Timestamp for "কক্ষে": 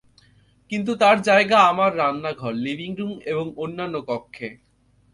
4.09-4.47